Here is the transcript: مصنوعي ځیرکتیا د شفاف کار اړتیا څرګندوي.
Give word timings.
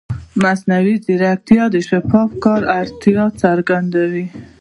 مصنوعي 0.43 0.95
ځیرکتیا 1.05 1.63
د 1.73 1.77
شفاف 1.89 2.29
کار 2.43 2.61
اړتیا 2.79 3.23
څرګندوي. 3.41 4.25